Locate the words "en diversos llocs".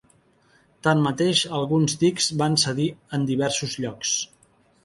3.19-4.19